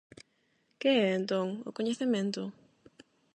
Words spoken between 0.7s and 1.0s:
Que